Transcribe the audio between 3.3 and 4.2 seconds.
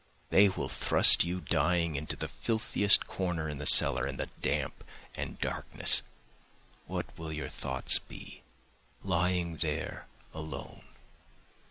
in the cellar—in